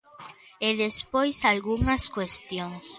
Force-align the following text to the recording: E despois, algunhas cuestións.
E 0.67 0.69
despois, 0.83 1.37
algunhas 1.51 2.03
cuestións. 2.15 2.85